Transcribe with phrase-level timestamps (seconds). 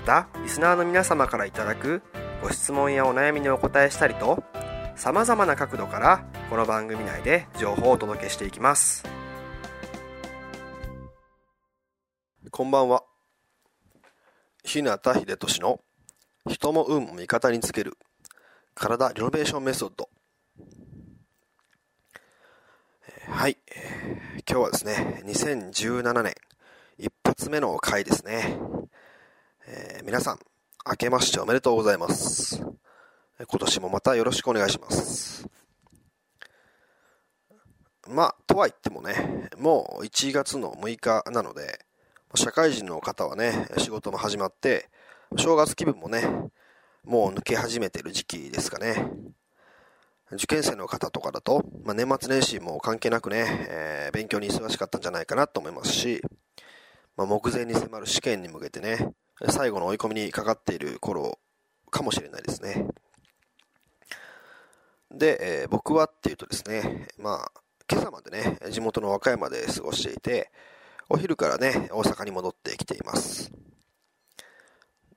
[0.00, 2.02] またリスナーの皆様からいただく
[2.42, 4.42] ご質問やお悩みにお答えしたりと
[4.96, 9.04] さまざまな角度からこの番組内で情報をお届けしていきます。
[12.50, 13.04] こんばんは。
[14.64, 15.80] 日向秀俊の
[16.48, 17.98] 人も運も味方につける
[18.74, 20.08] 体リノベーションメソッド。
[23.28, 23.58] はい、
[24.50, 26.32] 今日はですね2017年
[26.96, 28.58] 一発目の回ですね、
[29.66, 30.38] えー、皆さん
[30.88, 35.48] 明けましておめでとうございます今年もまたよろしくお願いします
[38.08, 41.80] まあとは言ってもねもう1月の6日なので
[42.34, 44.88] 社会人の方はね仕事も始まって
[45.36, 46.24] 正月気分もね、
[47.04, 49.12] もう抜け始めてる時期ですかね。
[50.32, 56.20] 受験生の方とかだと、まあ、年末年始も関係なくね、えー、勉強に忙しかったんじゃないかなと思いますし、
[57.16, 59.12] まあ、目前に迫る試験に向けてね、
[59.48, 61.38] 最後の追い込みにかかっている頃
[61.90, 62.86] かもしれないですね。
[65.10, 67.52] で、えー、僕はっていうとですね、まあ、
[67.90, 70.50] 今朝までね、地元の和歌山で過ごしていて、
[71.08, 73.50] お昼からね、大阪に戻ってきています。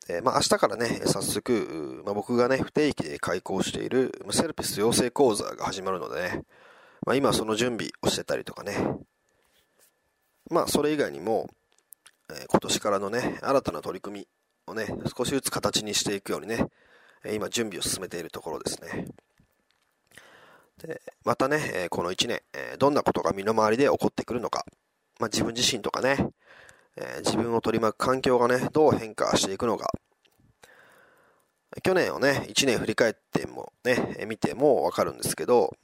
[0.09, 6.43] え、まあ、明日からね、早速、まあ、僕がね、不定期で開講しているセルピス養成講座が始まるのでね、
[7.05, 8.75] まあ、今その準備をしてたりとかね、
[10.49, 11.47] まあ、それ以外にも、
[12.31, 14.27] え、今年からのね、新たな取り組み
[14.67, 16.67] をね、少しずつ形にしていくようにね、
[17.23, 19.07] え今準備を進めているところですね。
[20.77, 24.65] でまたね、えこの1年、えどんなことが身の回りで起こってくるのか、
[25.19, 26.29] まあ、自分自身とかね、
[26.97, 29.91] え、自分を取り巻く環境がね、どう変化していくのか。
[31.81, 35.75] 去年をね、1年振り返ってもね、見てもわかるんですけど、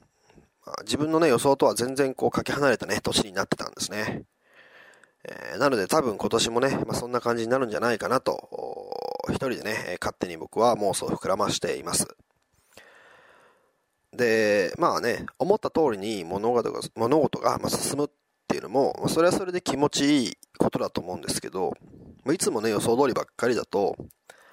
[0.64, 4.24] まあ、自分のね、予想とは全然こう、かけ離れたね、年になってたんですね。
[5.24, 8.48] えー、なので多分今年もね、まあ、そんな感じになるんじゃないかなと、
[9.28, 12.08] 一人でね、勝手に僕は妄想を膨らましています。
[14.12, 18.08] で、まあね、思った通りに物事が、物事が進むっ
[18.48, 21.72] ていうのも、それはそれで気持ちいいことだと思うんですけど、
[22.32, 23.96] いつもね、予想通りばっかりだと、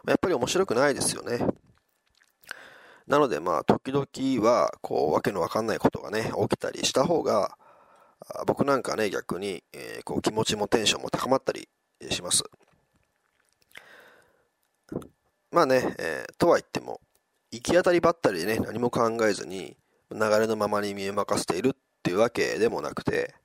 [0.08, 1.46] やっぱり面白くないですよね。
[3.08, 7.58] なのでまあ、時々は、こう、わけのわかんないことがね、起きたりした方が、
[8.46, 11.68] 僕なんかね、逆に、えー、こう気持ちもテンションも高まったり
[12.10, 12.44] します。
[15.52, 17.00] まあね、えー、とは言っても、
[17.52, 19.78] 行き当たりばったりでね、何も考えずに、
[20.12, 23.36] 流れのままに身を任せているっていうわけでもなくて、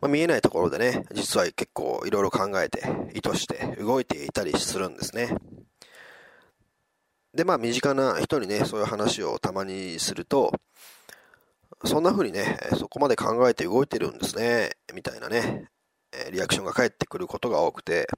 [0.00, 2.82] まあ、見えないところでね、実は結構いろいろ考えて、
[3.14, 5.36] 意図して動いていたりするんですね。
[7.34, 10.52] で、まあ身近な人にね、そういう話をたまにすると、
[11.84, 15.70] そんな風にね、そこまで考えて動いてるんですね、みたいなね、
[16.32, 18.08] リアクションが返ってくることが多くて、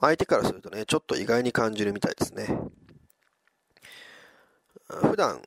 [0.00, 2.58] 相手からするとね、ちょっと意外に感じるみたいですね。
[4.88, 5.40] 普段、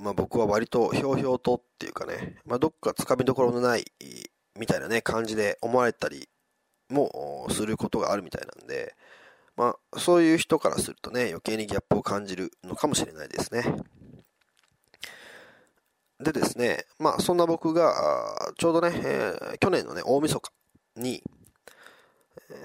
[0.00, 3.84] まあ、僕は割とひょうひょうとっていうかね、まあ、どっかつかみどころのない
[4.58, 6.28] みたいなね、感じで思われたり
[6.88, 8.94] もすることがあるみたいなんで、
[9.56, 13.64] まあ、そういう人からするとね、余計にギャップを感じるのかもしれないですね。
[16.22, 20.52] でですね、まあ、そんな僕が、ちょうどね、えー、去年のね、大晦日
[20.96, 21.22] に、
[22.50, 22.56] えー、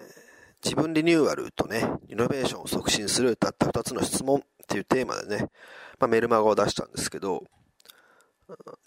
[0.63, 5.50] 自分リニューアルとね、リノベーションを促進するたった2つの質問っていうテーマでね、
[6.00, 7.44] まあ、メルマガを出したんですけど、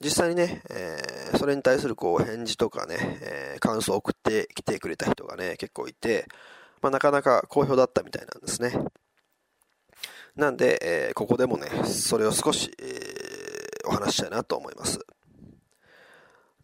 [0.02, 6.26] 実際にね、えー、それに対するこう返事とかね、えー、感想を送ってきてくれた人がね、結構いて、
[6.80, 8.72] まあ、なかなか好評だったみたいなんですね。
[10.36, 13.09] なんで、えー、ここでもね、それを少し、え、
[13.84, 15.00] お話したいなと思います。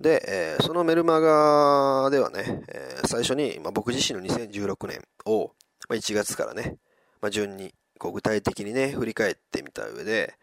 [0.00, 5.52] で、えー、そのメルマガではね、えー、最初に、まあ、僕自身の2016年を、
[5.88, 6.76] まあ、1月からね、
[7.20, 10.34] まあ、順にこう具体的にね、振り返ってみた上で、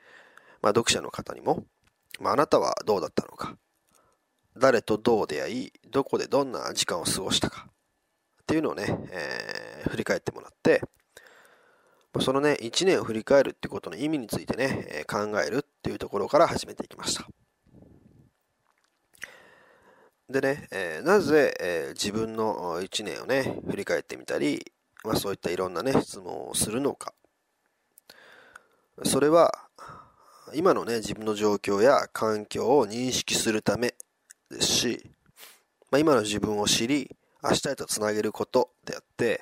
[0.61, 1.65] まあ、読者の方にも、
[2.19, 3.55] まあ、なたはどうだったのか、
[4.57, 7.67] 誰とどう出会い、どこでどんな時間を過ごしたか、
[8.43, 10.81] っていうのをね、えー、振り返ってもらって、
[12.21, 17.27] そのね、1年を振り返るってことの意味についてね、え考えるっていうところから始めていきました。
[20.29, 24.71] でね、え、なぜ、え、自分の1年をね、振り返ってみたり、
[25.03, 27.13] まあ、そういったいろんなね、質問をするのか。
[29.03, 29.51] それは、
[30.53, 33.95] 今のね、自分の状況や環境を認識するため
[34.49, 35.09] ですし、
[35.89, 39.41] まあ、今の自分を知り、明日へとつなげることであって、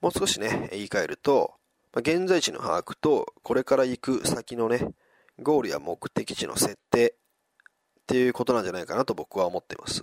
[0.00, 1.54] もう少しね、言い換えると、
[1.94, 4.88] まあ、現在地の把握と、これから行く先のね、
[5.40, 7.14] ゴールや目的地の設定っ
[8.06, 10.02] ていうことなんじゃないかなと僕は思っています。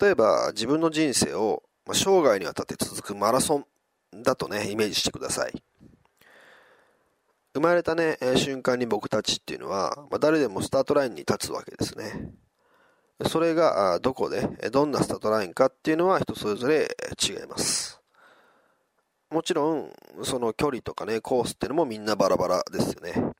[0.00, 3.58] 例えば、自分の人生を、まあ、生涯にわたって続くマラソ
[4.16, 5.62] ンだとね、イメージしてください。
[7.52, 12.32] 生まれたね、瞬間に僕たちっていうのは、まあ、誰でもスタートラインに立つわけですね。
[13.28, 18.00] それがどこで、どんなスタートラインかっていうのは人それぞれ違います。
[19.34, 19.92] もちろん、
[20.22, 23.32] その距離とかね、コースっていうのもみんなバラバラですよね。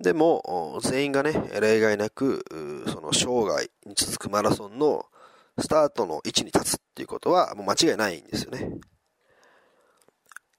[0.00, 2.44] でも、全員がね、例外なく、
[2.88, 5.06] その生涯に続くマラソンの
[5.60, 8.72] スタートの位置に立つっていうことはもう間違いないんですよね。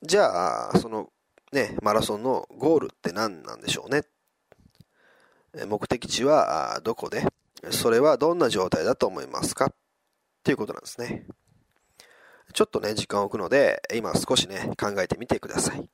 [0.01, 1.09] じゃあ、その
[1.51, 4.03] ね、マラソンのゴールって何なんでしょうね？
[5.67, 7.25] 目的地はどこで、
[7.71, 9.65] それはどんな状態だと思いますか？
[9.65, 9.73] っ
[10.43, 11.25] ていうことなんですね。
[12.55, 15.89] ちょっとね、時間を置くので、今少しね、考えてみてください。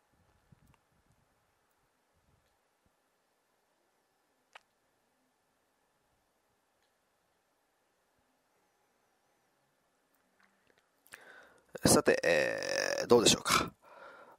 [11.84, 13.74] さて、えー、どうでしょうか。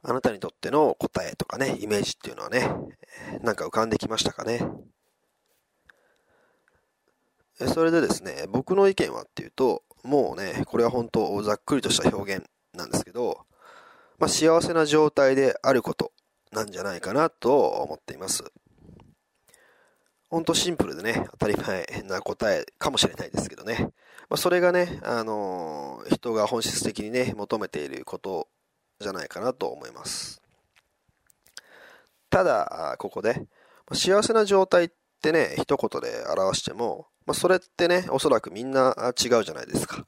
[0.01, 2.69] あなたにとっての答えとかね、イメージっていうのはね、
[3.41, 4.61] なんか浮かんできましたかね。
[7.67, 13.45] それでですね、僕の意見はっていうと、もうね、これは本当ざっくりとした表現なんですけど、
[14.19, 16.11] まあ、幸せな状態であること
[16.51, 18.43] なんじゃないかなと思っています。
[20.29, 23.91] 本当シンプルでね、当たり前な答えかもしれないですけどね。
[24.29, 28.47] まあ、それがね、あのー、人が本質的にね、求めていること
[28.99, 30.41] じゃないかなと思います。
[32.29, 33.45] ただ、ここで、
[33.91, 34.89] 幸せな状態っ
[35.21, 40.05] てね、一言で表しても、まあ、それってね、おそらくみんな違うじゃないですか。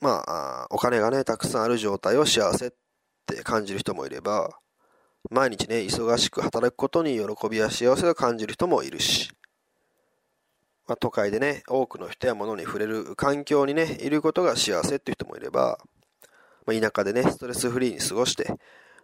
[0.00, 2.70] まあ、お金がね、たくさんある状態を幸せっ
[3.26, 4.50] て感じる人もいれば、
[5.30, 9.30] 毎日ね、忙しく働くことに喜びや幸せを感じる人もいるし、
[10.86, 15.78] まあ、都会でね、多くの人や物に触れる環境にね、いることが幸せっていう人もいれば、
[16.66, 18.54] まあ、田舎でね、ストレスフリーに過ごして、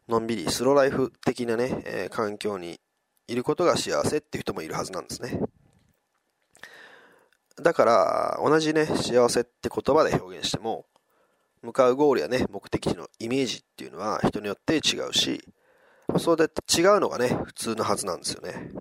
[0.08, 2.78] のんびりスローライフ的なね、えー、環境に
[3.26, 5.40] いることが幸せっていう人もいるはずなんですね。
[7.60, 10.86] だから、同じね、幸せって言葉で表現しても、
[11.62, 15.44] 向かうゴールやね、目的地のイメージっていうのは人によって違うし、
[16.18, 18.72] そうで違うのがね、普通のはずなんですよね。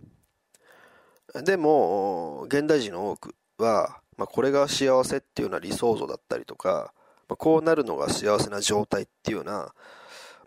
[1.44, 6.94] でも、現代人の多くは、まあ、これが幸せっていうような理想像だったりとか、
[7.28, 9.74] まあ、こうなるのが幸せな状態っていうような、ま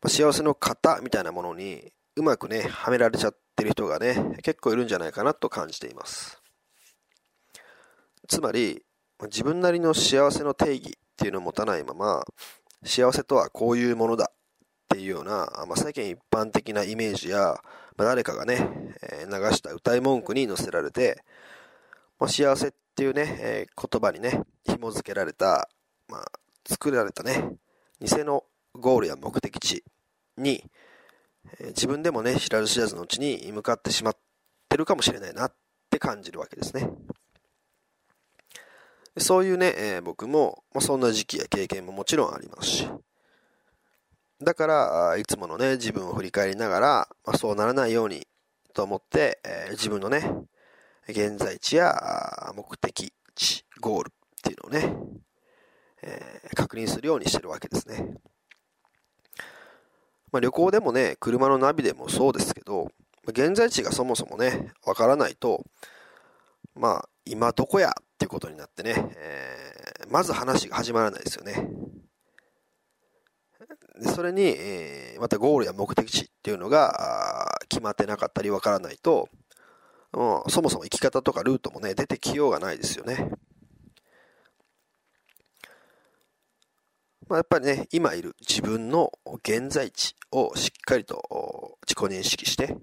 [0.04, 6.41] あ、幸せの型みたいなものにうまくね、はめられちゃってる人がね、結構いるんじゃないかなと感じています。
[8.28, 8.82] つまり、
[9.24, 12.24] 自分なりの幸せの定義っていうのを持たないまま、
[12.84, 14.34] 幸せとはこういうものだっ
[14.88, 17.60] ていうような、まあ、世間一般的なイメージや、
[17.96, 18.68] まあ、誰かがね、
[19.02, 21.22] えー、流した歌い文句に載せられて、
[22.18, 25.68] まあ、幸せっていうね、えー、言葉にね、紐付けられた、
[26.08, 26.24] まあ、
[26.66, 27.56] 作られたね、
[28.00, 29.84] 偽のゴールや目的地
[30.36, 30.64] に、
[31.58, 34.16] えー、自分でもね、知らず知らずのうちに向かってしまっ
[34.68, 35.54] てるかもしれないなっ
[35.90, 36.90] て感じるわけですね。
[39.18, 42.88] そういうね、えー、僕も、まあ、そんな時期や経験ももちろんありますし。
[44.40, 48.26] だから、いつものね、自分を振り返りながら、まあ、そうならないように
[48.72, 50.24] と思って、えー、自分のね、
[51.08, 54.96] 現在地や目的地、ゴールっていうのをね、
[56.02, 58.14] えー、確認するようにしてるわけですね。
[60.32, 62.90] まあ、旅行でもね、車のナビでもそうですけど、
[63.28, 65.64] 現在地がそもそもね、わからないと、
[66.74, 67.92] まあ、今どこやっ
[68.22, 71.68] ていうことになってね、えー、まず話が始まらないですよね。
[74.00, 79.28] でそれに、えー、またゴールや目的地っていうのが決まってなかったりわからないと、
[80.12, 83.28] う、そもそも行き方とかルートもね、出てきようがないですよね。
[87.28, 89.10] まあ、やっぱりね、今いる自分の
[89.42, 92.76] 現在地をしっかりと自己認識して、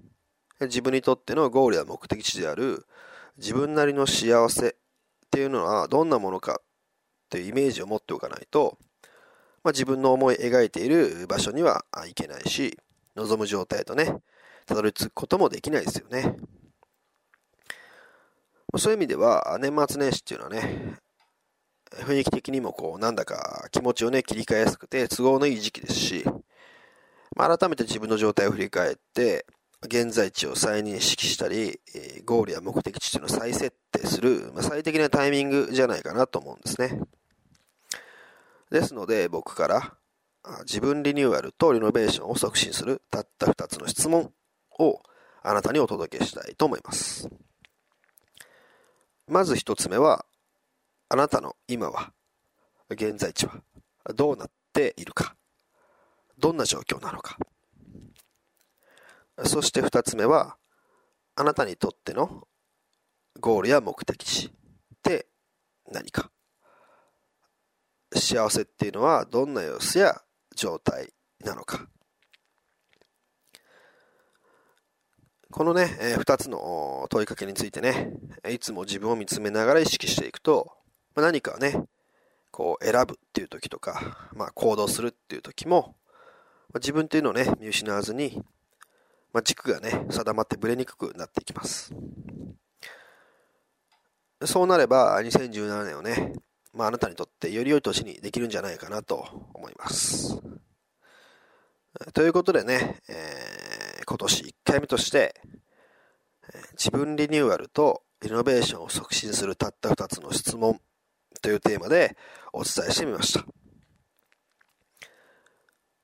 [0.60, 2.86] 自分にとってのゴールや目的地である
[3.38, 4.76] 自分なりの幸せ
[5.30, 6.64] っていうのはどんなものかっ
[7.30, 8.76] ていうイメージを持っておかないと、
[9.62, 12.76] まあ、自分の思い描いている場所には行けないし、
[13.14, 14.16] 望む状態とね、
[14.66, 16.36] たどり着くこともできないですよね。
[18.76, 20.96] そういう意味では、年末年始っていうのはね、
[21.92, 26.24] 雰囲気的にもこう、なんだか気持ちをね、切り替えやすくて都合のいい時期ですし、
[27.36, 29.46] まあ、改めて自分の状態を振り返って、
[29.82, 31.80] 現在地を再認識したり、
[32.26, 37.00] ゴールや目的地というのを再設定する、まあ、最適なタイミングじゃないかなと思うんですね。
[38.70, 39.94] ですので、僕から
[40.60, 44.32] 自分リニューアルとリノベーションを促進するたった2つの質問
[44.78, 45.02] を
[45.42, 47.28] あなたにお届けしたいと思います。
[49.26, 50.26] まず1つ目は、
[51.08, 52.12] あなたの今は、
[52.90, 53.62] 現在地は
[54.14, 55.36] どうなっているか、
[56.38, 57.38] どんな状況なのか。
[59.44, 60.56] そして2つ目は、
[61.34, 62.46] あなたにとっての
[63.40, 64.50] ゴールや目的地っ
[65.02, 65.26] て
[65.90, 66.30] 何か？
[68.14, 70.20] 幸せっていうのはどんな様子や
[70.54, 71.12] 状態
[71.44, 71.86] なのか？
[75.52, 78.12] このね、えー、2つの問いかけについてね、
[78.48, 80.72] いつも自分を見つめながら意識していくと、
[81.16, 81.82] まあ、何かね、
[82.52, 85.96] こう選ぶっていう時とか、まあ、行動するっていう時も、
[86.72, 88.40] まあ、自分っていうのをね、見失わずに、
[89.32, 91.94] まあ、軸がね、定まってぶれにくくなっていきます。
[94.44, 96.32] そうなれば、2017年をね、
[96.72, 100.40] まあ、あなたにとってより良い年にできるんじゃないかなと思います。
[102.14, 105.34] ということでね、えー、今年1回目として、
[106.72, 110.80] 自分リニューアルとリノベーションを促進するたった2つの質問
[111.42, 112.16] というテーマで
[112.52, 113.44] お伝えしてみました。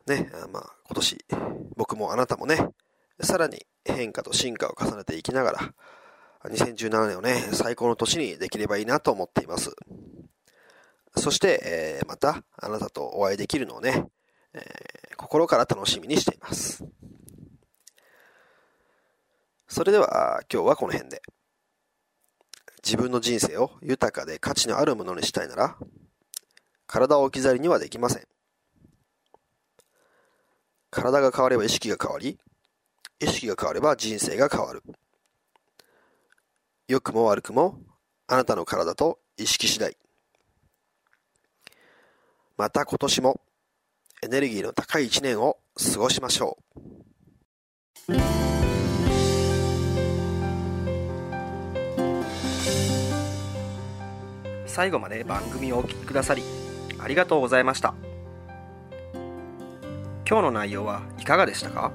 [0.07, 1.25] ね、まあ今年
[1.77, 2.69] 僕もあなたもね、
[3.21, 5.75] さらに変化と進化を重ねていきながら、
[6.51, 9.75] 2017年をね、最高の年にできればいいなと思っています。
[11.17, 14.07] そして、えー、またあなたとお会いできるのをね、
[14.53, 16.85] えー、心から楽しみにしています。
[19.67, 21.23] それでは今日はこの辺で。
[22.85, 25.77] 自分の人生を豊かで価値のあるものにしたいなら、
[26.87, 28.29] 体を置き去りにはできません。
[30.91, 32.39] 体が変われば意識が変わり、
[33.19, 34.83] 意識が変われば人生が変わる。
[36.89, 37.79] 良くも悪くも、
[38.27, 39.97] あなたの体と意識次第。
[42.57, 43.41] また今年も
[44.23, 45.59] エネルギーの高い一年を
[45.93, 46.59] 過ごしましょ
[48.09, 48.37] う。
[54.67, 56.43] 最後まで番組をお聴きくださり
[56.99, 57.95] ありがとうございました
[60.29, 61.91] 今日の内容はいかがでしたか？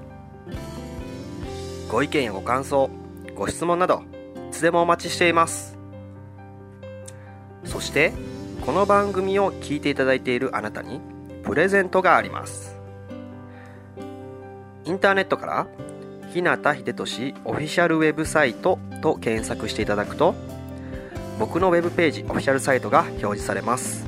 [1.91, 2.89] ご意見やご感想
[3.35, 4.03] ご質問など
[4.49, 5.77] いつでもお待ちしています。
[7.65, 8.13] そして
[8.65, 11.01] この番組を聞いていただいているあなたに
[11.43, 12.77] プレゼントがあります。
[14.85, 15.67] インターネットから
[16.31, 20.33] 日向秀俊オフィシャルウェブサイトと検索していただくと
[21.39, 24.07] 僕のウェブページオフィシャルサイトが表示されます。